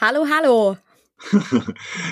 Hallo, 0.00 0.26
hallo. 0.32 0.76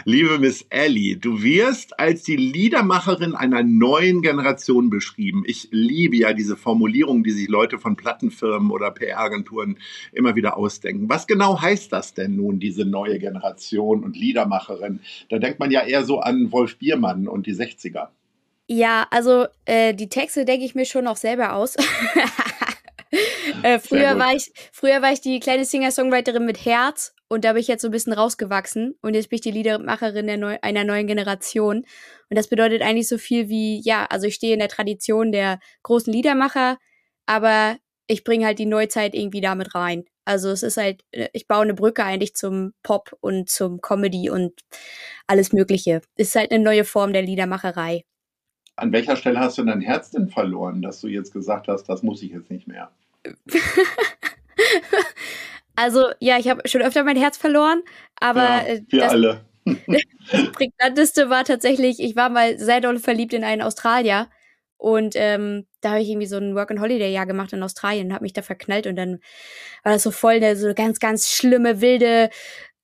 Liebe 0.05 0.41
Miss 0.41 0.67
Ellie, 0.71 1.17
du 1.17 1.41
wirst 1.41 2.01
als 2.01 2.25
die 2.25 2.35
Liedermacherin 2.35 3.37
einer 3.37 3.63
neuen 3.63 4.23
Generation 4.23 4.91
beschrieben. 4.91 5.45
Ich 5.47 5.69
liebe 5.71 6.17
ja 6.17 6.33
diese 6.33 6.57
Formulierung, 6.57 7.23
die 7.23 7.31
sich 7.31 7.47
Leute 7.47 7.79
von 7.79 7.95
Plattenfirmen 7.95 8.73
oder 8.73 8.91
PR-Agenturen 8.91 9.79
immer 10.13 10.35
wieder 10.35 10.57
ausdenken. 10.57 11.09
Was 11.09 11.29
genau 11.29 11.63
heißt 11.63 11.93
das 11.93 12.13
denn 12.13 12.35
nun, 12.35 12.59
diese 12.59 12.85
neue 12.85 13.21
Generation 13.21 14.03
und 14.03 14.17
Liedermacherin? 14.17 14.99
Da 15.29 15.39
denkt 15.39 15.61
man 15.61 15.71
ja 15.71 15.83
eher 15.83 16.05
so 16.05 16.19
an 16.19 16.51
Wolf 16.51 16.79
Biermann 16.79 17.29
und 17.29 17.47
die 17.47 17.55
60er. 17.55 18.09
Ja, 18.67 19.07
also 19.13 19.47
äh, 19.65 19.95
die 19.95 20.09
Texte 20.09 20.45
denke 20.45 20.65
ich 20.65 20.75
mir 20.75 20.87
schon 20.87 21.05
noch 21.05 21.17
selber 21.17 21.53
aus. 21.53 21.77
äh, 23.63 23.79
früher, 23.79 24.19
war 24.19 24.35
ich, 24.35 24.51
früher 24.73 25.03
war 25.03 25.13
ich 25.13 25.21
die 25.21 25.39
kleine 25.39 25.65
Singer-Songwriterin 25.65 26.45
mit 26.45 26.65
Herz 26.65 27.13
und 27.29 27.45
da 27.45 27.53
bin 27.53 27.61
ich 27.61 27.69
jetzt 27.69 27.83
so 27.83 27.89
ein 27.89 27.93
bisschen 27.93 28.13
rausgewachsen 28.13 28.95
und 29.03 29.15
jetzt 29.15 29.31
bin 29.31 29.37
ich 29.37 29.41
die 29.43 29.51
Liedermacherin 29.51 30.39
Neu 30.39 30.59
einer 30.63 30.85
neuen 30.85 31.07
Generation. 31.07 31.79
Und 32.29 32.39
das 32.39 32.49
bedeutet 32.49 32.83
eigentlich 32.83 33.09
so 33.09 33.19
viel 33.19 33.49
wie, 33.49 33.81
ja, 33.83 34.07
also 34.07 34.27
ich 34.27 34.35
stehe 34.35 34.53
in 34.53 34.61
der 34.61 34.69
Tradition 34.69 35.33
der 35.33 35.59
großen 35.83 36.13
Liedermacher, 36.13 36.79
aber 37.27 37.77
ich 38.07 38.23
bringe 38.23 38.47
halt 38.47 38.59
die 38.59 38.67
Neuzeit 38.67 39.15
irgendwie 39.15 39.41
damit 39.41 39.75
rein. 39.75 40.05
Also 40.25 40.51
es 40.51 40.63
ist 40.63 40.77
halt, 40.77 41.03
äh, 41.11 41.29
ich 41.33 41.49
baue 41.49 41.63
eine 41.63 41.75
Brücke 41.75 42.05
eigentlich 42.05 42.35
zum 42.35 42.73
Pop 42.83 43.17
und 43.21 43.49
zum 43.49 43.81
Comedy 43.81 44.31
und 44.31 44.61
alles 45.27 45.53
Mögliche. 45.53 46.03
Es 46.17 46.29
ist 46.29 46.37
halt 46.37 46.53
eine 46.53 46.63
neue 46.63 46.85
Form 46.85 47.13
der 47.13 47.23
Liedermacherei. 47.23 48.05
An 48.77 48.93
welcher 48.93 49.17
Stelle 49.17 49.41
hast 49.41 49.59
du 49.59 49.65
dein 49.65 49.81
Herz 49.81 50.11
denn 50.11 50.29
verloren, 50.29 50.83
dass 50.83 51.01
du 51.01 51.09
jetzt 51.09 51.33
gesagt 51.33 51.67
hast, 51.69 51.85
das 51.85 52.03
muss 52.03 52.23
ich 52.23 52.31
jetzt 52.31 52.51
nicht 52.51 52.69
mehr? 52.69 52.91
Also, 55.77 56.07
ja, 56.21 56.39
ich 56.39 56.49
habe 56.49 56.67
schon 56.69 56.83
öfter 56.83 57.05
mein 57.05 57.17
Herz 57.17 57.37
verloren, 57.37 57.83
aber 58.19 58.43
ja, 58.43 58.67
äh, 58.67 58.83
wir 58.89 59.01
das, 59.01 59.13
alle. 59.13 59.45
das 59.67 60.53
prägnanteste 60.53 61.31
war 61.31 61.45
tatsächlich, 61.45 62.01
ich 62.01 62.17
war 62.17 62.31
mal 62.31 62.59
sehr 62.59 62.81
doll 62.81 62.99
verliebt 62.99 63.35
in 63.35 63.45
einen 63.45 63.63
Australier 63.63 64.29
und 64.79 65.15
ähm, 65.17 65.67
da 65.81 65.91
habe 65.91 66.03
ich 66.03 66.09
irgendwie 66.09 66.27
so 66.27 66.37
ein 66.37 66.55
Work-and-Holiday-Jahr 66.55 67.27
gemacht 67.27 67.53
in 67.53 67.63
Australien 67.63 68.09
und 68.09 68.13
habe 68.15 68.25
mich 68.25 68.33
da 68.33 68.43
verknallt 68.43 68.87
und 68.87 68.97
dann 68.97 69.21
war 69.85 69.93
das 69.93 70.03
so 70.03 70.11
voll 70.11 70.35
eine 70.35 70.57
so 70.57 70.73
ganz, 70.75 70.99
ganz 70.99 71.31
schlimme, 71.31 71.81
wilde, 71.81 72.31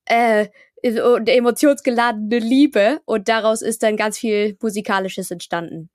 äh, 0.06 0.48
emotionsgeladene 0.82 2.38
Liebe 2.38 3.00
und 3.04 3.28
daraus 3.28 3.62
ist 3.62 3.82
dann 3.82 3.96
ganz 3.96 4.18
viel 4.18 4.56
Musikalisches 4.60 5.30
entstanden. 5.30 5.90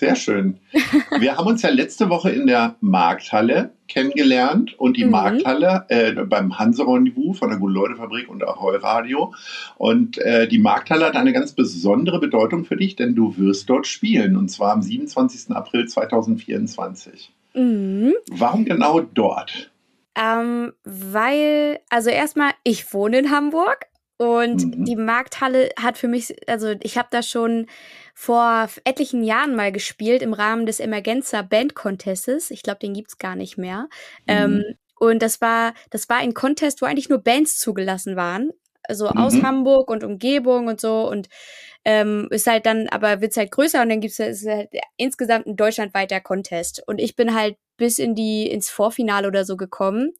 Sehr 0.00 0.16
schön. 0.16 0.58
Wir 1.18 1.36
haben 1.36 1.46
uns 1.46 1.60
ja 1.60 1.68
letzte 1.68 2.08
Woche 2.08 2.30
in 2.30 2.46
der 2.46 2.76
Markthalle 2.80 3.74
kennengelernt 3.86 4.72
und 4.78 4.96
die 4.96 5.04
mhm. 5.04 5.10
Markthalle 5.10 5.84
äh, 5.88 6.12
beim 6.24 6.58
Hanse 6.58 6.86
Rendezvous 6.86 7.38
von 7.38 7.50
der 7.50 7.58
Gute-Leute-Fabrik 7.58 8.30
und 8.30 8.42
Ahoi 8.42 8.78
Radio. 8.78 9.34
Und 9.76 10.16
äh, 10.16 10.48
die 10.48 10.56
Markthalle 10.56 11.04
hat 11.04 11.16
eine 11.16 11.34
ganz 11.34 11.52
besondere 11.52 12.18
Bedeutung 12.18 12.64
für 12.64 12.78
dich, 12.78 12.96
denn 12.96 13.14
du 13.14 13.36
wirst 13.36 13.68
dort 13.68 13.86
spielen 13.86 14.38
und 14.38 14.48
zwar 14.48 14.72
am 14.72 14.80
27. 14.80 15.54
April 15.54 15.86
2024. 15.86 17.30
Mhm. 17.52 18.14
Warum 18.30 18.64
genau 18.64 19.00
dort? 19.00 19.70
Ähm, 20.14 20.72
weil, 20.84 21.80
also 21.90 22.08
erstmal, 22.08 22.52
ich 22.64 22.94
wohne 22.94 23.18
in 23.18 23.30
Hamburg 23.30 23.84
und 24.20 24.76
mhm. 24.76 24.84
die 24.84 24.96
Markthalle 24.96 25.70
hat 25.80 25.96
für 25.96 26.06
mich, 26.06 26.36
also 26.46 26.74
ich 26.82 26.98
habe 26.98 27.08
da 27.10 27.22
schon 27.22 27.68
vor 28.12 28.68
etlichen 28.84 29.24
Jahren 29.24 29.56
mal 29.56 29.72
gespielt 29.72 30.20
im 30.20 30.34
Rahmen 30.34 30.66
des 30.66 30.78
Emergenza 30.78 31.40
Band 31.40 31.74
Contestes. 31.74 32.50
Ich 32.50 32.62
glaube, 32.62 32.80
den 32.80 32.92
gibt's 32.92 33.16
gar 33.16 33.34
nicht 33.34 33.56
mehr. 33.56 33.88
Mhm. 34.26 34.28
Ähm, 34.28 34.64
und 34.98 35.22
das 35.22 35.40
war, 35.40 35.72
das 35.88 36.10
war 36.10 36.18
ein 36.18 36.34
Contest, 36.34 36.82
wo 36.82 36.86
eigentlich 36.86 37.08
nur 37.08 37.20
Bands 37.20 37.58
zugelassen 37.58 38.14
waren. 38.14 38.50
Also 38.82 39.08
mhm. 39.08 39.16
aus 39.16 39.42
Hamburg 39.42 39.90
und 39.90 40.04
Umgebung 40.04 40.66
und 40.66 40.82
so. 40.82 41.08
Und 41.08 41.30
ähm, 41.86 42.28
ist 42.30 42.46
halt 42.46 42.66
dann, 42.66 42.88
aber 42.88 43.22
wird's 43.22 43.38
halt 43.38 43.50
größer 43.50 43.80
und 43.80 43.88
dann 43.88 44.02
gibt's 44.02 44.18
ist 44.18 44.46
halt 44.46 44.68
insgesamt 44.98 45.46
ein 45.46 45.56
deutschlandweiter 45.56 46.20
Contest. 46.20 46.82
Und 46.86 47.00
ich 47.00 47.16
bin 47.16 47.34
halt 47.34 47.56
bis 47.78 47.98
in 47.98 48.14
die, 48.14 48.50
ins 48.50 48.68
Vorfinale 48.68 49.26
oder 49.26 49.46
so 49.46 49.56
gekommen 49.56 50.12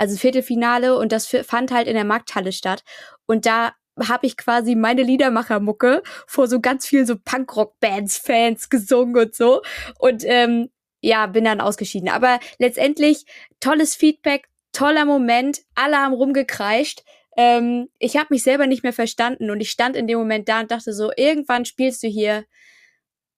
also 0.00 0.16
Viertelfinale 0.16 0.96
und 0.96 1.12
das 1.12 1.26
fand 1.26 1.70
halt 1.72 1.86
in 1.86 1.92
der 1.92 2.06
Markthalle 2.06 2.52
statt. 2.52 2.84
Und 3.30 3.46
da 3.46 3.74
habe 4.08 4.26
ich 4.26 4.36
quasi 4.36 4.74
meine 4.74 5.04
Liedermachermucke 5.04 6.02
vor 6.26 6.48
so 6.48 6.60
ganz 6.60 6.84
vielen 6.84 7.06
so 7.06 7.14
Punkrock-Bands, 7.16 8.18
Fans 8.18 8.68
gesungen 8.68 9.16
und 9.16 9.36
so. 9.36 9.62
Und 10.00 10.24
ähm, 10.26 10.68
ja, 11.00 11.28
bin 11.28 11.44
dann 11.44 11.60
ausgeschieden. 11.60 12.08
Aber 12.08 12.40
letztendlich 12.58 13.26
tolles 13.60 13.94
Feedback, 13.94 14.48
toller 14.72 15.04
Moment, 15.04 15.60
alle 15.76 15.98
haben 15.98 16.14
rumgekreischt. 16.14 17.04
Ähm, 17.36 17.88
ich 18.00 18.16
habe 18.16 18.26
mich 18.30 18.42
selber 18.42 18.66
nicht 18.66 18.82
mehr 18.82 18.92
verstanden 18.92 19.48
und 19.48 19.60
ich 19.60 19.70
stand 19.70 19.94
in 19.94 20.08
dem 20.08 20.18
Moment 20.18 20.48
da 20.48 20.58
und 20.58 20.72
dachte 20.72 20.92
so, 20.92 21.12
irgendwann 21.16 21.64
spielst 21.64 22.02
du 22.02 22.08
hier 22.08 22.46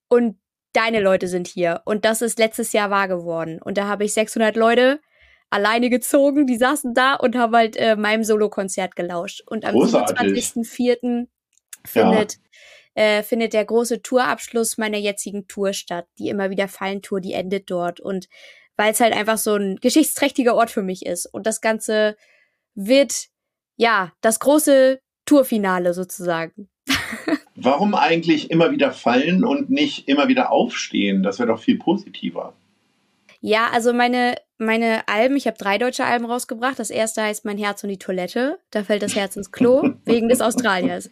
und 0.09 0.39
deine 0.73 1.01
Leute 1.01 1.29
sind 1.29 1.49
hier. 1.49 1.83
Und 1.85 2.07
das 2.07 2.23
ist 2.23 2.39
letztes 2.39 2.73
Jahr 2.73 2.89
wahr 2.89 3.09
geworden. 3.09 3.61
Und 3.63 3.77
da 3.77 3.89
habe 3.89 4.05
ich 4.05 4.15
600 4.15 4.57
Leute 4.57 5.01
alleine 5.53 5.91
gezogen. 5.91 6.47
Die 6.47 6.57
saßen 6.57 6.95
da 6.95 7.15
und 7.15 7.37
haben 7.37 7.55
halt 7.55 7.77
äh, 7.77 7.97
meinem 7.97 8.25
Solokonzert 8.25 8.97
gelauscht. 8.97 9.43
Und 9.47 9.65
am 9.65 9.75
27.04. 9.75 11.27
findet, 11.85 12.39
ja. 12.97 13.03
äh, 13.03 13.23
findet 13.23 13.53
der 13.53 13.65
große 13.65 14.03
Tourabschluss 14.03 14.79
meiner 14.79 14.99
jetzigen 14.99 15.47
Tour 15.47 15.73
statt. 15.73 16.07
Die 16.19 16.29
immer 16.29 16.51
wieder 16.51 16.69
fallen 16.69 17.03
Tour, 17.03 17.21
die 17.21 17.35
endet 17.35 17.71
dort. 17.71 18.01
Und 18.01 18.29
weil 18.77 18.93
es 18.93 19.01
halt 19.01 19.15
einfach 19.15 19.39
so 19.39 19.55
ein 19.55 19.77
geschichtsträchtiger 19.77 20.55
Ort 20.55 20.71
für 20.71 20.83
mich 20.83 21.05
ist. 21.05 21.27
Und 21.27 21.47
das 21.47 21.61
Ganze 21.61 22.17
wird, 22.75 23.27
ja, 23.77 24.13
das 24.23 24.41
große 24.41 25.01
Tourfinale 25.27 25.93
sozusagen. 25.93 26.71
Warum 27.55 27.95
eigentlich 27.95 28.51
immer 28.51 28.71
wieder 28.71 28.93
fallen 28.93 29.45
und 29.45 29.71
nicht 29.71 30.09
immer 30.09 30.29
wieder 30.29 30.51
aufstehen? 30.51 31.23
Das 31.23 31.39
wäre 31.39 31.49
doch 31.49 31.61
viel 31.61 31.79
positiver. 31.79 32.55
Ja, 33.41 33.69
also 33.73 33.93
meine, 33.93 34.37
meine 34.65 35.07
Alben, 35.09 35.37
ich 35.37 35.47
habe 35.47 35.59
drei 35.59 35.79
deutsche 35.79 36.05
Alben 36.05 36.25
rausgebracht. 36.25 36.79
Das 36.79 36.91
erste 36.91 37.23
heißt 37.23 37.45
Mein 37.45 37.59
Herz 37.59 37.83
und 37.83 37.91
die 37.91 37.99
Toilette. 37.99 38.59
Da 38.71 38.85
fällt 38.85 39.03
das 39.03 39.15
Herz 39.15 39.37
ins 39.37 39.53
Klo, 39.53 39.95
wegen 40.05 40.29
des 40.29 40.41
Australiers. 40.41 41.11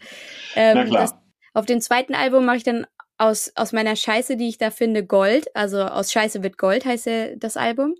Ähm. 0.55 0.91
Das, 0.91 1.15
auf 1.53 1.67
dem 1.67 1.81
zweiten 1.81 2.15
Album 2.15 2.45
mache 2.45 2.59
ich 2.59 2.63
dann 2.63 2.87
aus, 3.19 3.53
aus 3.57 3.73
meiner 3.73 3.97
Scheiße, 3.97 4.37
die 4.37 4.49
ich 4.49 4.59
da 4.59 4.71
finde, 4.71 5.05
Gold. 5.05 5.55
Also 5.55 5.83
aus 5.83 6.13
Scheiße 6.13 6.43
wird 6.43 6.59
Gold 6.59 6.85
heißt 6.85 7.07
ja 7.07 7.35
das 7.37 7.57
Album. 7.57 7.97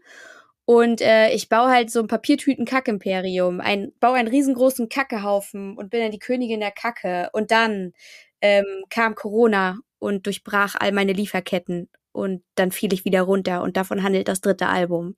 Und 0.65 1.01
äh, 1.01 1.33
ich 1.33 1.49
baue 1.49 1.69
halt 1.69 1.91
so 1.91 2.01
ein 2.01 2.07
Papiertüten-Kack-Imperium. 2.07 3.61
Ein, 3.61 3.93
baue 3.99 4.15
einen 4.15 4.29
riesengroßen 4.29 4.89
Kackehaufen 4.89 5.77
und 5.77 5.91
bin 5.91 6.01
dann 6.01 6.13
die 6.13 6.21
Königin 6.21 6.61
der 6.61 6.71
Kacke. 6.71 7.29
Und 7.33 7.51
dann 7.51 7.93
ähm, 8.41 8.85
kam 8.89 9.17
Corona 9.17 9.79
und 9.99 10.27
durchbrach 10.27 10.77
all 10.79 10.93
meine 10.93 11.13
Lieferketten 11.13 11.91
und 12.13 12.43
dann 12.55 12.73
fiel 12.73 12.93
ich 12.93 13.05
wieder 13.05 13.23
runter 13.23 13.63
und 13.63 13.77
davon 13.77 14.03
handelt 14.03 14.29
das 14.29 14.41
dritte 14.41 14.67
Album. 14.67 15.17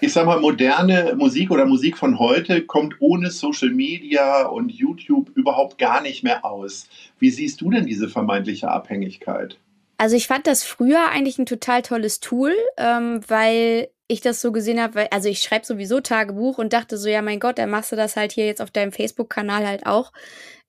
Ich 0.00 0.12
sag 0.12 0.26
mal, 0.26 0.40
moderne 0.40 1.14
Musik 1.16 1.50
oder 1.50 1.64
Musik 1.64 1.96
von 1.96 2.18
heute 2.18 2.62
kommt 2.62 2.96
ohne 3.00 3.30
Social 3.30 3.70
Media 3.70 4.46
und 4.46 4.70
YouTube 4.70 5.30
überhaupt 5.34 5.78
gar 5.78 6.02
nicht 6.02 6.22
mehr 6.22 6.44
aus. 6.44 6.86
Wie 7.18 7.30
siehst 7.30 7.62
du 7.62 7.70
denn 7.70 7.86
diese 7.86 8.08
vermeintliche 8.08 8.68
Abhängigkeit? 8.68 9.56
Also 9.96 10.14
ich 10.14 10.26
fand 10.26 10.46
das 10.46 10.64
früher 10.64 11.08
eigentlich 11.10 11.38
ein 11.38 11.46
total 11.46 11.80
tolles 11.80 12.20
Tool, 12.20 12.52
ähm, 12.76 13.20
weil 13.26 13.88
ich 14.08 14.20
das 14.20 14.42
so 14.42 14.52
gesehen 14.52 14.80
habe, 14.80 15.10
also 15.10 15.30
ich 15.30 15.40
schreibe 15.40 15.64
sowieso 15.64 16.00
Tagebuch 16.00 16.58
und 16.58 16.74
dachte 16.74 16.98
so, 16.98 17.08
ja 17.08 17.22
mein 17.22 17.40
Gott, 17.40 17.58
dann 17.58 17.70
machst 17.70 17.90
du 17.90 17.96
das 17.96 18.16
halt 18.16 18.32
hier 18.32 18.46
jetzt 18.46 18.60
auf 18.60 18.70
deinem 18.70 18.92
Facebook-Kanal 18.92 19.66
halt 19.66 19.86
auch. 19.86 20.12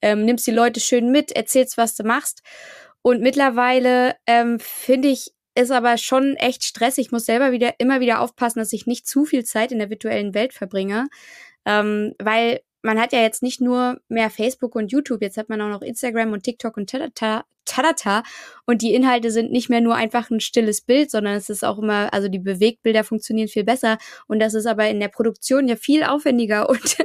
Ähm, 0.02 0.24
nimmst 0.24 0.48
die 0.48 0.52
Leute 0.52 0.80
schön 0.80 1.12
mit, 1.12 1.34
erzählst, 1.34 1.78
was 1.78 1.96
du 1.96 2.04
machst. 2.04 2.44
Und 3.02 3.22
mittlerweile 3.22 4.16
ähm, 4.25 4.60
finde 4.60 5.10
ich 5.10 5.34
ist 5.57 5.71
aber 5.71 5.98
schon 5.98 6.36
echt 6.36 6.63
stressig. 6.63 7.07
Ich 7.07 7.12
muss 7.12 7.25
selber 7.25 7.51
wieder 7.51 7.80
immer 7.80 8.00
wieder 8.00 8.21
aufpassen, 8.21 8.59
dass 8.59 8.74
ich 8.74 8.86
nicht 8.86 9.07
zu 9.07 9.25
viel 9.25 9.44
Zeit 9.44 9.71
in 9.71 9.80
der 9.80 9.89
virtuellen 9.89 10.33
Welt 10.33 10.54
verbringe, 10.54 11.07
ähm, 11.65 12.13
weil 12.19 12.62
man 12.83 13.00
hat 13.00 13.12
ja 13.12 13.21
jetzt 13.21 13.44
nicht 13.44 13.59
nur 13.59 14.00
mehr 14.07 14.30
Facebook 14.30 14.75
und 14.75 14.92
YouTube, 14.92 15.21
jetzt 15.21 15.38
hat 15.38 15.50
man 15.50 15.62
auch 15.62 15.69
noch 15.69 15.81
Instagram 15.81 16.31
und 16.31 16.44
TikTok 16.44 16.77
und 16.77 16.89
tadata, 16.89 17.44
tadata. 17.65 18.24
Und 18.65 18.81
die 18.81 18.94
Inhalte 18.94 19.31
sind 19.31 19.51
nicht 19.51 19.69
mehr 19.69 19.81
nur 19.81 19.95
einfach 19.95 20.30
ein 20.30 20.39
stilles 20.39 20.81
Bild, 20.81 21.12
sondern 21.12 21.36
es 21.36 21.50
ist 21.50 21.65
auch 21.65 21.80
immer, 21.80 22.13
also 22.13 22.30
die 22.30 22.39
Bewegtbilder 22.39 23.04
funktionieren 23.04 23.50
viel 23.50 23.65
besser. 23.65 23.98
Und 24.27 24.39
das 24.39 24.54
ist 24.54 24.65
aber 24.65 24.88
in 24.88 25.00
der 25.00 25.09
Produktion 25.09 25.68
ja 25.68 25.75
viel 25.75 26.04
aufwendiger. 26.04 26.69
Und 26.69 26.98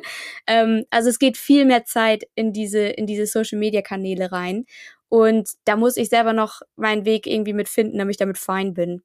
ähm, 0.46 0.84
also 0.90 1.08
es 1.08 1.18
geht 1.18 1.36
viel 1.36 1.64
mehr 1.64 1.84
Zeit 1.84 2.24
in 2.34 2.52
diese, 2.52 2.80
in 2.80 3.06
diese 3.06 3.26
Social 3.26 3.58
Media 3.58 3.82
Kanäle 3.82 4.30
rein. 4.30 4.66
Und 5.12 5.50
da 5.66 5.76
muss 5.76 5.98
ich 5.98 6.08
selber 6.08 6.32
noch 6.32 6.62
meinen 6.74 7.04
Weg 7.04 7.26
irgendwie 7.26 7.52
mitfinden, 7.52 7.98
damit 7.98 8.14
ich 8.14 8.16
damit 8.16 8.38
fein 8.38 8.72
bin. 8.72 9.02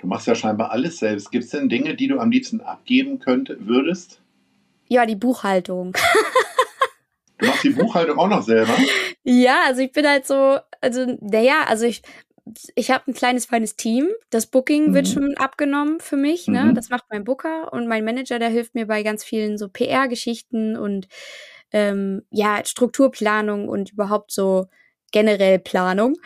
Du 0.00 0.08
machst 0.08 0.26
ja 0.26 0.34
scheinbar 0.34 0.72
alles 0.72 0.98
selbst. 0.98 1.30
Gibt 1.30 1.44
es 1.44 1.50
denn 1.50 1.68
Dinge, 1.68 1.94
die 1.94 2.08
du 2.08 2.18
am 2.18 2.32
liebsten 2.32 2.60
abgeben 2.60 3.20
könntest, 3.20 3.64
würdest? 3.64 4.20
Ja, 4.88 5.06
die 5.06 5.14
Buchhaltung. 5.14 5.96
du 7.38 7.46
machst 7.46 7.62
die 7.62 7.70
Buchhaltung 7.70 8.18
auch 8.18 8.26
noch 8.26 8.42
selber? 8.42 8.76
Ja, 9.22 9.60
also 9.66 9.82
ich 9.82 9.92
bin 9.92 10.04
halt 10.04 10.26
so, 10.26 10.58
also, 10.80 11.16
naja, 11.20 11.62
also 11.68 11.86
ich, 11.86 12.02
ich 12.74 12.90
habe 12.90 13.12
ein 13.12 13.14
kleines, 13.14 13.46
feines 13.46 13.76
Team. 13.76 14.08
Das 14.30 14.48
Booking 14.48 14.88
mhm. 14.88 14.94
wird 14.94 15.06
schon 15.06 15.36
abgenommen 15.36 16.00
für 16.00 16.16
mich. 16.16 16.48
Ne? 16.48 16.64
Mhm. 16.64 16.74
Das 16.74 16.88
macht 16.88 17.04
mein 17.10 17.22
Booker 17.22 17.72
und 17.72 17.86
mein 17.86 18.04
Manager, 18.04 18.40
der 18.40 18.48
hilft 18.48 18.74
mir 18.74 18.88
bei 18.88 19.04
ganz 19.04 19.22
vielen 19.22 19.56
so 19.56 19.68
PR-Geschichten 19.68 20.76
und 20.76 21.06
ähm, 21.70 22.22
ja, 22.30 22.60
Strukturplanung 22.64 23.68
und 23.68 23.92
überhaupt 23.92 24.32
so 24.32 24.66
generell 25.14 25.58
Planung. 25.60 26.16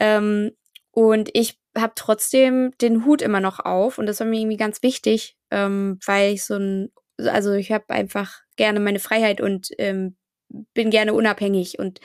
Ähm, 0.00 0.52
und 0.90 1.28
ich 1.34 1.60
habe 1.76 1.92
trotzdem 1.94 2.72
den 2.80 3.04
Hut 3.04 3.22
immer 3.22 3.38
noch 3.38 3.60
auf 3.60 3.98
und 3.98 4.06
das 4.06 4.18
war 4.18 4.26
mir 4.26 4.40
irgendwie 4.40 4.56
ganz 4.56 4.82
wichtig, 4.82 5.36
ähm, 5.52 6.00
weil 6.04 6.32
ich 6.32 6.44
so 6.44 6.56
ein 6.56 6.90
also 7.18 7.52
ich 7.52 7.70
habe 7.70 7.90
einfach 7.90 8.40
gerne 8.56 8.80
meine 8.80 8.98
Freiheit 8.98 9.42
und 9.42 9.68
ähm, 9.76 10.16
bin 10.74 10.90
gerne 10.90 11.12
unabhängig 11.12 11.78
und 11.78 12.00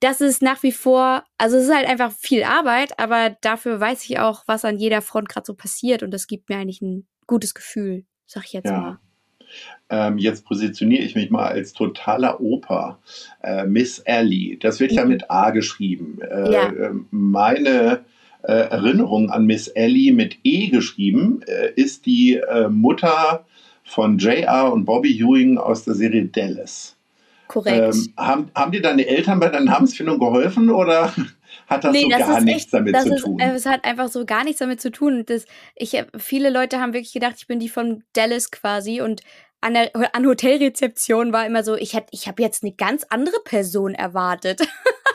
das 0.00 0.20
ist 0.20 0.40
nach 0.40 0.62
wie 0.62 0.72
vor, 0.72 1.24
also 1.36 1.56
es 1.56 1.64
ist 1.64 1.74
halt 1.74 1.88
einfach 1.88 2.12
viel 2.12 2.44
Arbeit, 2.44 2.98
aber 2.98 3.36
dafür 3.40 3.80
weiß 3.80 4.04
ich 4.04 4.18
auch, 4.20 4.44
was 4.46 4.64
an 4.64 4.78
jeder 4.78 5.02
Front 5.02 5.28
gerade 5.28 5.46
so 5.46 5.54
passiert 5.54 6.02
und 6.02 6.12
das 6.12 6.26
gibt 6.26 6.48
mir 6.48 6.58
eigentlich 6.58 6.80
ein 6.80 7.08
gutes 7.26 7.54
Gefühl, 7.54 8.06
sag 8.26 8.44
ich 8.44 8.52
jetzt 8.52 8.66
ja. 8.66 8.78
mal. 8.78 8.98
Ähm, 9.88 10.18
jetzt 10.18 10.44
positioniere 10.44 11.04
ich 11.04 11.14
mich 11.14 11.30
mal 11.30 11.46
als 11.46 11.72
totaler 11.72 12.40
Opa. 12.40 12.98
Äh, 13.42 13.66
Miss 13.66 14.00
Ellie, 14.00 14.56
das 14.58 14.80
wird 14.80 14.92
mhm. 14.92 14.96
ja 14.96 15.04
mit 15.04 15.30
A 15.30 15.50
geschrieben. 15.50 16.18
Äh, 16.22 16.52
ja. 16.52 16.72
Meine 17.10 18.04
äh, 18.42 18.52
Erinnerung 18.52 19.30
an 19.30 19.46
Miss 19.46 19.68
Ellie 19.68 20.12
mit 20.12 20.38
E 20.44 20.68
geschrieben 20.68 21.40
äh, 21.46 21.72
ist 21.74 22.06
die 22.06 22.36
äh, 22.36 22.68
Mutter 22.68 23.44
von 23.84 24.18
J.R. 24.18 24.72
und 24.72 24.84
Bobby 24.84 25.18
Ewing 25.20 25.58
aus 25.58 25.84
der 25.84 25.94
Serie 25.94 26.26
Dallas. 26.26 26.96
Korrekt. 27.48 27.94
Ähm, 27.94 28.12
haben, 28.16 28.50
haben 28.54 28.72
dir 28.72 28.82
deine 28.82 29.06
Eltern 29.06 29.38
bei 29.38 29.48
der 29.48 29.60
Namensfindung 29.60 30.18
geholfen 30.18 30.70
oder 30.70 31.12
hat 31.68 31.84
das 31.84 31.92
nee, 31.92 32.02
so 32.02 32.08
das 32.08 32.20
gar 32.20 32.40
nichts 32.40 32.64
echt, 32.64 32.74
damit 32.74 33.00
zu 33.00 33.14
ist, 33.14 33.22
tun? 33.22 33.38
Äh, 33.38 33.52
es 33.52 33.66
hat 33.66 33.84
einfach 33.84 34.08
so 34.08 34.24
gar 34.24 34.44
nichts 34.44 34.58
damit 34.58 34.80
zu 34.80 34.90
tun. 34.90 35.24
Das, 35.26 35.46
ich, 35.76 35.96
viele 36.18 36.50
Leute 36.50 36.80
haben 36.80 36.92
wirklich 36.92 37.12
gedacht, 37.12 37.34
ich 37.38 37.46
bin 37.46 37.60
die 37.60 37.68
von 37.68 38.02
Dallas 38.12 38.50
quasi 38.50 39.00
und 39.00 39.22
an 39.60 39.74
der 39.74 39.90
an 40.14 40.26
Hotelrezeption 40.26 41.32
war 41.32 41.46
immer 41.46 41.64
so, 41.64 41.74
ich 41.74 41.94
hätte, 41.94 42.08
ich 42.10 42.28
habe 42.28 42.42
jetzt 42.42 42.62
eine 42.62 42.72
ganz 42.72 43.04
andere 43.08 43.40
Person 43.44 43.94
erwartet. 43.94 44.60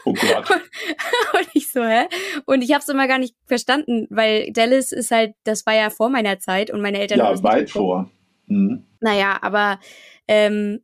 Oh 0.04 0.14
Gott. 0.14 0.50
und, 0.50 1.40
und 1.40 1.48
ich 1.54 1.72
so, 1.72 1.84
hä? 1.84 2.08
Und 2.46 2.64
ich 2.64 2.72
habe 2.72 2.82
es 2.82 2.90
immer 2.90 3.08
gar 3.08 3.20
nicht 3.20 3.36
verstanden, 3.46 4.08
weil 4.10 4.52
Dallas 4.52 4.92
ist 4.92 5.12
halt, 5.12 5.36
das 5.44 5.66
war 5.66 5.76
ja 5.76 5.90
vor 5.90 6.10
meiner 6.10 6.40
Zeit 6.40 6.72
und 6.72 6.82
meine 6.82 7.00
Eltern. 7.00 7.20
Ja, 7.20 7.44
weit 7.44 7.70
vor. 7.70 8.10
Mhm. 8.48 8.86
Naja, 9.00 9.38
aber 9.42 9.80
ähm, 10.28 10.82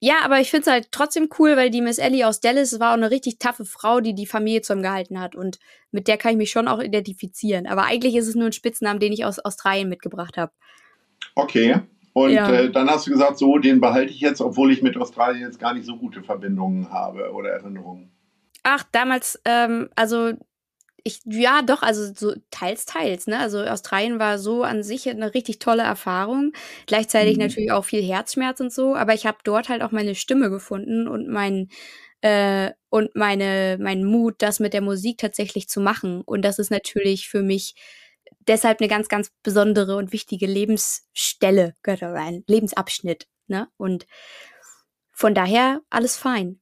ja, 0.00 0.16
aber 0.22 0.38
ich 0.38 0.50
finde 0.50 0.66
es 0.66 0.70
halt 0.70 0.88
trotzdem 0.92 1.30
cool, 1.38 1.56
weil 1.56 1.70
die 1.70 1.80
Miss 1.80 1.96
Ellie 1.96 2.26
aus 2.26 2.40
Dallas 2.40 2.78
war 2.78 2.90
auch 2.90 2.96
eine 2.98 3.10
richtig 3.10 3.38
taffe 3.38 3.64
Frau, 3.64 4.00
die 4.00 4.14
die 4.14 4.26
Familie 4.26 4.60
zusammengehalten 4.60 5.18
hat. 5.18 5.34
Und 5.34 5.58
mit 5.92 6.08
der 6.08 6.18
kann 6.18 6.32
ich 6.32 6.36
mich 6.36 6.50
schon 6.50 6.68
auch 6.68 6.80
identifizieren. 6.80 7.66
Aber 7.66 7.84
eigentlich 7.84 8.14
ist 8.14 8.28
es 8.28 8.34
nur 8.34 8.46
ein 8.46 8.52
Spitznamen, 8.52 9.00
den 9.00 9.14
ich 9.14 9.24
aus 9.24 9.38
Australien 9.38 9.88
mitgebracht 9.88 10.36
habe. 10.36 10.52
Okay. 11.34 11.80
Und 12.14 12.30
ja. 12.30 12.50
äh, 12.50 12.70
dann 12.70 12.88
hast 12.88 13.06
du 13.06 13.10
gesagt, 13.10 13.38
so, 13.38 13.58
den 13.58 13.80
behalte 13.80 14.12
ich 14.12 14.20
jetzt, 14.20 14.40
obwohl 14.40 14.72
ich 14.72 14.82
mit 14.82 14.96
Australien 14.96 15.42
jetzt 15.42 15.58
gar 15.58 15.74
nicht 15.74 15.84
so 15.84 15.96
gute 15.96 16.22
Verbindungen 16.22 16.90
habe 16.90 17.32
oder 17.32 17.50
Erinnerungen. 17.50 18.12
Ach, 18.62 18.84
damals, 18.92 19.40
ähm, 19.44 19.90
also 19.96 20.32
ich, 21.02 21.20
ja, 21.26 21.60
doch, 21.60 21.82
also 21.82 22.14
so 22.14 22.34
teils, 22.50 22.86
teils, 22.86 23.26
ne? 23.26 23.38
Also 23.38 23.62
Australien 23.64 24.18
war 24.18 24.38
so 24.38 24.62
an 24.62 24.82
sich 24.84 25.08
eine 25.10 25.34
richtig 25.34 25.58
tolle 25.58 25.82
Erfahrung. 25.82 26.52
Gleichzeitig 26.86 27.36
mhm. 27.36 27.42
natürlich 27.42 27.72
auch 27.72 27.84
viel 27.84 28.02
Herzschmerz 28.02 28.60
und 28.60 28.72
so, 28.72 28.94
aber 28.94 29.12
ich 29.12 29.26
habe 29.26 29.38
dort 29.42 29.68
halt 29.68 29.82
auch 29.82 29.90
meine 29.90 30.14
Stimme 30.14 30.48
gefunden 30.50 31.08
und 31.08 31.28
mein 31.28 31.68
äh, 32.22 32.70
und 32.90 33.14
meine, 33.16 33.76
mein 33.80 34.04
Mut, 34.04 34.36
das 34.38 34.60
mit 34.60 34.72
der 34.72 34.80
Musik 34.80 35.18
tatsächlich 35.18 35.68
zu 35.68 35.80
machen. 35.80 36.22
Und 36.22 36.42
das 36.42 36.58
ist 36.58 36.70
natürlich 36.70 37.28
für 37.28 37.42
mich 37.42 37.74
deshalb 38.48 38.80
eine 38.80 38.88
ganz, 38.88 39.08
ganz 39.08 39.30
besondere 39.42 39.96
und 39.96 40.12
wichtige 40.12 40.46
Lebensstelle, 40.46 41.74
gehört 41.82 42.02
rein, 42.02 42.44
Lebensabschnitt, 42.46 43.26
ne? 43.46 43.68
Und 43.76 44.06
von 45.12 45.34
daher 45.34 45.80
alles 45.90 46.16
fein. 46.16 46.60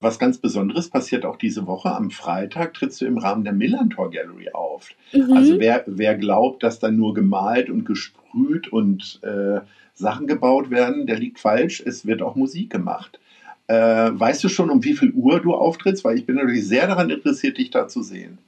Was 0.00 0.18
ganz 0.18 0.38
Besonderes 0.38 0.90
passiert 0.90 1.24
auch 1.24 1.36
diese 1.36 1.68
Woche. 1.68 1.94
Am 1.94 2.10
Freitag 2.10 2.74
trittst 2.74 3.00
du 3.00 3.06
im 3.06 3.18
Rahmen 3.18 3.44
der 3.44 3.52
Millantor 3.52 4.10
Gallery 4.10 4.50
auf. 4.52 4.88
Mhm. 5.12 5.32
Also 5.32 5.60
wer, 5.60 5.84
wer 5.86 6.16
glaubt, 6.16 6.64
dass 6.64 6.80
da 6.80 6.90
nur 6.90 7.14
gemalt 7.14 7.70
und 7.70 7.84
gesprüht 7.84 8.66
und 8.66 9.20
äh, 9.22 9.60
Sachen 9.94 10.26
gebaut 10.26 10.70
werden, 10.70 11.06
der 11.06 11.20
liegt 11.20 11.38
falsch. 11.38 11.80
Es 11.86 12.04
wird 12.04 12.20
auch 12.20 12.34
Musik 12.34 12.70
gemacht. 12.70 13.20
Äh, 13.68 13.74
weißt 14.12 14.42
du 14.42 14.48
schon, 14.48 14.70
um 14.70 14.82
wie 14.82 14.94
viel 14.94 15.12
Uhr 15.12 15.38
du 15.38 15.54
auftrittst? 15.54 16.02
Weil 16.02 16.18
ich 16.18 16.26
bin 16.26 16.34
natürlich 16.34 16.66
sehr 16.66 16.88
daran 16.88 17.08
interessiert, 17.08 17.58
dich 17.58 17.70
da 17.70 17.86
zu 17.86 18.02
sehen. 18.02 18.38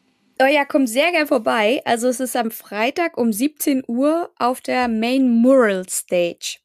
Oh 0.44 0.46
ja, 0.46 0.66
komm 0.66 0.86
sehr 0.86 1.10
gern 1.10 1.26
vorbei. 1.26 1.80
Also 1.86 2.06
es 2.08 2.20
ist 2.20 2.36
am 2.36 2.50
Freitag 2.50 3.16
um 3.16 3.32
17 3.32 3.82
Uhr 3.86 4.28
auf 4.38 4.60
der 4.60 4.88
Main 4.88 5.30
Mural 5.40 5.88
Stage. 5.88 6.58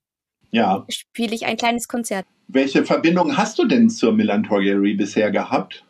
Ja. 0.52 0.86
Spiele 0.90 1.34
ich 1.34 1.46
ein 1.46 1.56
kleines 1.56 1.88
Konzert. 1.88 2.26
Welche 2.50 2.84
Verbindung 2.84 3.38
hast 3.38 3.58
du 3.58 3.66
denn 3.66 3.90
zur 3.90 4.12
Millantor 4.12 4.62
Gallery 4.62 4.96
bisher 4.96 5.32
gehabt? 5.32 5.86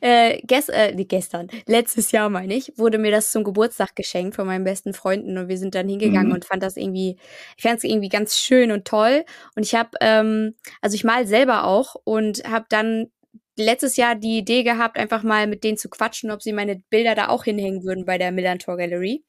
Äh, 0.00 0.40
gest 0.46 0.68
äh, 0.68 0.94
gestern, 0.94 1.48
letztes 1.66 2.12
Jahr 2.12 2.28
meine 2.28 2.54
ich, 2.54 2.72
wurde 2.76 2.98
mir 2.98 3.10
das 3.10 3.32
zum 3.32 3.42
Geburtstag 3.42 3.96
geschenkt 3.96 4.36
von 4.36 4.46
meinen 4.46 4.62
besten 4.62 4.92
Freunden 4.92 5.38
und 5.38 5.48
wir 5.48 5.56
sind 5.56 5.74
dann 5.74 5.88
hingegangen 5.88 6.28
mhm. 6.28 6.34
und 6.34 6.44
fand 6.44 6.62
das 6.62 6.76
irgendwie, 6.76 7.16
ich 7.56 7.62
fand 7.62 7.78
es 7.78 7.84
irgendwie 7.84 8.10
ganz 8.10 8.36
schön 8.36 8.70
und 8.70 8.84
toll 8.84 9.24
und 9.56 9.64
ich 9.64 9.74
habe, 9.74 9.90
ähm, 10.02 10.54
also 10.82 10.94
ich 10.94 11.02
mal 11.02 11.26
selber 11.26 11.64
auch 11.64 11.96
und 12.04 12.44
habe 12.46 12.66
dann 12.68 13.10
letztes 13.56 13.96
Jahr 13.96 14.14
die 14.14 14.38
Idee 14.38 14.62
gehabt, 14.62 14.98
einfach 14.98 15.22
mal 15.22 15.46
mit 15.46 15.64
denen 15.64 15.78
zu 15.78 15.88
quatschen, 15.88 16.30
ob 16.30 16.42
sie 16.42 16.52
meine 16.52 16.82
Bilder 16.90 17.14
da 17.14 17.28
auch 17.28 17.44
hinhängen 17.44 17.84
würden 17.84 18.04
bei 18.04 18.18
der 18.18 18.32
Millantor 18.32 18.76
Gallery. 18.76 19.24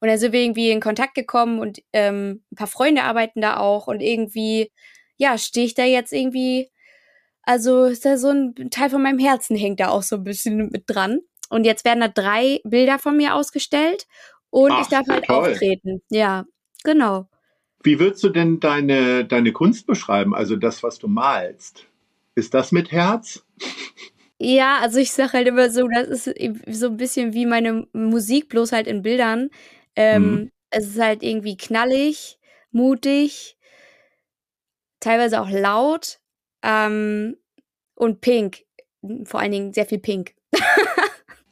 Und 0.00 0.08
dann 0.08 0.18
sind 0.18 0.32
wir 0.32 0.40
irgendwie 0.40 0.70
in 0.70 0.80
Kontakt 0.80 1.14
gekommen 1.14 1.58
und 1.58 1.82
ähm, 1.92 2.44
ein 2.52 2.56
paar 2.56 2.68
Freunde 2.68 3.02
arbeiten 3.02 3.40
da 3.40 3.56
auch 3.56 3.88
und 3.88 4.00
irgendwie 4.00 4.70
ja, 5.18 5.36
stehe 5.36 5.66
ich 5.66 5.74
da 5.74 5.84
jetzt 5.84 6.12
irgendwie, 6.12 6.70
also 7.42 7.84
ist 7.84 8.04
da 8.04 8.16
so 8.16 8.30
ein 8.30 8.70
Teil 8.70 8.88
von 8.88 9.02
meinem 9.02 9.18
Herzen 9.18 9.56
hängt 9.56 9.80
da 9.80 9.88
auch 9.88 10.02
so 10.02 10.16
ein 10.16 10.24
bisschen 10.24 10.70
mit 10.70 10.84
dran. 10.86 11.20
Und 11.50 11.64
jetzt 11.64 11.84
werden 11.84 12.00
da 12.00 12.08
drei 12.08 12.60
Bilder 12.64 12.98
von 12.98 13.16
mir 13.16 13.34
ausgestellt 13.34 14.06
und 14.50 14.70
Ach, 14.72 14.82
ich 14.82 14.88
darf 14.88 15.06
halt 15.08 15.24
toll. 15.24 15.50
auftreten. 15.50 16.02
Ja, 16.08 16.46
genau. 16.84 17.28
Wie 17.82 17.98
würdest 17.98 18.22
du 18.24 18.28
denn 18.28 18.60
deine, 18.60 19.24
deine 19.24 19.52
Kunst 19.52 19.86
beschreiben, 19.86 20.34
also 20.34 20.56
das, 20.56 20.82
was 20.82 20.98
du 20.98 21.08
malst? 21.08 21.86
Ist 22.38 22.54
das 22.54 22.70
mit 22.70 22.92
Herz? 22.92 23.44
Ja, 24.38 24.78
also 24.80 25.00
ich 25.00 25.10
sage 25.10 25.32
halt 25.32 25.48
immer 25.48 25.70
so, 25.70 25.88
das 25.88 26.28
ist 26.28 26.36
so 26.68 26.86
ein 26.86 26.96
bisschen 26.96 27.32
wie 27.32 27.46
meine 27.46 27.88
Musik, 27.92 28.48
bloß 28.48 28.70
halt 28.70 28.86
in 28.86 29.02
Bildern. 29.02 29.50
Ähm, 29.96 30.30
mhm. 30.30 30.52
Es 30.70 30.86
ist 30.86 31.00
halt 31.00 31.24
irgendwie 31.24 31.56
knallig, 31.56 32.38
mutig, 32.70 33.56
teilweise 35.00 35.40
auch 35.40 35.50
laut 35.50 36.20
ähm, 36.62 37.36
und 37.96 38.20
pink. 38.20 38.58
Vor 39.24 39.40
allen 39.40 39.50
Dingen 39.50 39.72
sehr 39.72 39.86
viel 39.86 39.98
pink. 39.98 40.34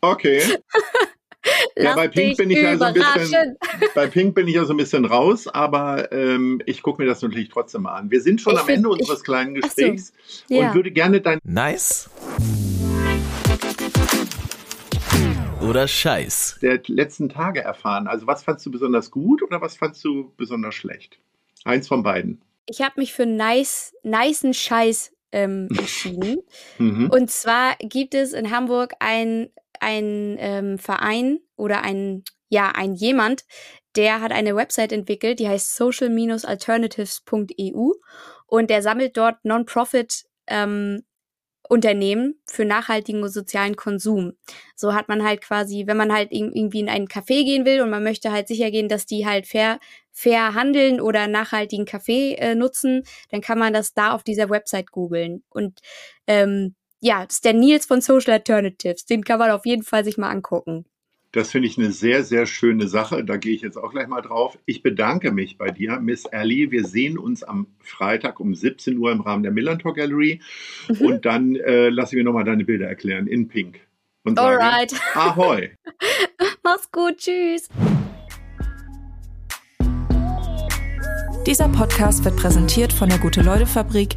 Okay. 0.02 0.40
ja, 1.76 1.94
bei 1.94 2.08
Pink 2.08 2.36
bin 2.36 2.50
ich 2.50 2.58
ja 2.58 2.76
so 2.76 2.84
ein 2.84 2.94
bisschen, 2.94 3.56
bei 3.94 4.06
Pink 4.06 4.34
bin 4.34 4.48
ich 4.48 4.54
ja 4.54 4.64
so 4.64 4.74
ein 4.74 4.76
bisschen 4.76 5.04
raus, 5.04 5.46
aber 5.48 6.10
ähm, 6.12 6.60
ich 6.66 6.82
gucke 6.82 7.02
mir 7.02 7.08
das 7.08 7.22
natürlich 7.22 7.48
trotzdem 7.48 7.82
mal 7.82 7.94
an. 7.94 8.10
Wir 8.10 8.20
sind 8.20 8.40
schon 8.40 8.54
ich 8.54 8.60
am 8.60 8.68
Ende 8.68 8.88
unseres 8.88 9.18
ich, 9.18 9.24
kleinen 9.24 9.54
Gesprächs 9.54 10.12
so, 10.48 10.54
ja. 10.54 10.68
und 10.68 10.74
würde 10.74 10.90
gerne 10.90 11.20
dein 11.20 11.38
Nice 11.44 12.10
oder 15.60 15.88
Scheiß 15.88 16.58
der 16.62 16.80
letzten 16.86 17.28
Tage 17.28 17.60
erfahren. 17.60 18.06
Also 18.06 18.26
was 18.26 18.44
fandst 18.44 18.64
du 18.66 18.70
besonders 18.70 19.10
gut 19.10 19.42
oder 19.42 19.60
was 19.60 19.76
fandst 19.76 20.04
du 20.04 20.32
besonders 20.36 20.74
schlecht? 20.74 21.18
Eins 21.64 21.88
von 21.88 22.02
beiden 22.02 22.40
ich 22.66 22.80
habe 22.82 23.00
mich 23.00 23.12
für 23.14 23.26
nice, 23.26 23.94
nicen 24.02 24.52
Scheiß 24.52 25.12
ähm, 25.32 25.68
entschieden. 25.76 26.38
mhm. 26.78 27.10
Und 27.10 27.30
zwar 27.30 27.76
gibt 27.80 28.14
es 28.14 28.32
in 28.32 28.50
Hamburg 28.50 28.94
ein, 29.00 29.50
ein 29.80 30.36
ähm, 30.38 30.78
Verein 30.78 31.40
oder 31.56 31.82
ein, 31.82 32.24
ja, 32.48 32.72
ein 32.74 32.94
jemand, 32.94 33.44
der 33.96 34.20
hat 34.20 34.32
eine 34.32 34.56
Website 34.56 34.92
entwickelt, 34.92 35.38
die 35.38 35.48
heißt 35.48 35.76
social-alternatives.eu 35.76 37.92
und 38.46 38.70
der 38.70 38.82
sammelt 38.82 39.16
dort 39.16 39.44
Non-Profit 39.44 40.24
ähm, 40.46 41.02
Unternehmen 41.68 42.40
für 42.46 42.64
nachhaltigen 42.64 43.22
und 43.22 43.30
sozialen 43.30 43.76
Konsum. 43.76 44.34
So 44.74 44.94
hat 44.94 45.08
man 45.08 45.24
halt 45.24 45.42
quasi, 45.42 45.84
wenn 45.86 45.96
man 45.96 46.12
halt 46.12 46.28
irgendwie 46.30 46.80
in 46.80 46.88
einen 46.88 47.08
Café 47.08 47.44
gehen 47.44 47.64
will 47.64 47.80
und 47.80 47.90
man 47.90 48.02
möchte 48.02 48.32
halt 48.32 48.48
sicher 48.48 48.70
gehen, 48.70 48.88
dass 48.88 49.06
die 49.06 49.26
halt 49.26 49.46
fair, 49.46 49.80
fair 50.12 50.54
handeln 50.54 51.00
oder 51.00 51.26
nachhaltigen 51.26 51.84
Kaffee 51.84 52.34
äh, 52.34 52.54
nutzen, 52.54 53.02
dann 53.30 53.40
kann 53.40 53.58
man 53.58 53.72
das 53.72 53.94
da 53.94 54.12
auf 54.12 54.22
dieser 54.22 54.48
Website 54.48 54.90
googeln. 54.90 55.42
Und 55.48 55.80
ähm, 56.26 56.74
ja, 57.06 57.24
das 57.24 57.36
ist 57.36 57.44
der 57.44 57.54
Nils 57.54 57.86
von 57.86 58.00
Social 58.00 58.32
Alternatives. 58.32 59.06
Den 59.06 59.22
kann 59.22 59.38
man 59.38 59.50
auf 59.50 59.64
jeden 59.64 59.84
Fall 59.84 60.04
sich 60.04 60.18
mal 60.18 60.28
angucken. 60.28 60.84
Das 61.30 61.50
finde 61.50 61.68
ich 61.68 61.78
eine 61.78 61.92
sehr, 61.92 62.24
sehr 62.24 62.46
schöne 62.46 62.88
Sache. 62.88 63.22
Da 63.22 63.36
gehe 63.36 63.54
ich 63.54 63.60
jetzt 63.60 63.76
auch 63.76 63.92
gleich 63.92 64.08
mal 64.08 64.22
drauf. 64.22 64.58
Ich 64.64 64.82
bedanke 64.82 65.30
mich 65.32 65.58
bei 65.58 65.70
dir, 65.70 66.00
Miss 66.00 66.24
Ellie. 66.24 66.70
Wir 66.70 66.84
sehen 66.84 67.18
uns 67.18 67.44
am 67.44 67.68
Freitag 67.78 68.40
um 68.40 68.54
17 68.54 68.96
Uhr 68.98 69.12
im 69.12 69.20
Rahmen 69.20 69.42
der 69.42 69.52
Millantor 69.52 69.94
Gallery. 69.94 70.40
Mhm. 70.88 71.06
Und 71.06 71.26
dann 71.26 71.54
äh, 71.56 71.90
lasse 71.90 72.14
ich 72.14 72.18
mir 72.18 72.24
nochmal 72.24 72.44
deine 72.44 72.64
Bilder 72.64 72.88
erklären 72.88 73.26
in 73.26 73.48
Pink. 73.48 73.80
Und 74.24 74.38
sage, 74.38 74.60
Alright. 74.60 74.94
Ahoi. 75.14 75.70
Mach's 76.64 76.90
gut. 76.90 77.18
Tschüss. 77.18 77.68
Dieser 81.46 81.68
Podcast 81.68 82.24
wird 82.24 82.36
präsentiert 82.36 82.92
von 82.92 83.08
der 83.08 83.18
Gute-Leute-Fabrik, 83.18 84.16